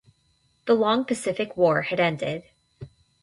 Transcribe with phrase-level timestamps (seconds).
[0.65, 2.41] The long Pacific war had ended.